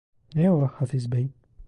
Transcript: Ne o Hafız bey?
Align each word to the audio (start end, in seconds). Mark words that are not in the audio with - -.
Ne 0.35 0.51
o 0.51 0.67
Hafız 0.67 1.11
bey? 1.11 1.29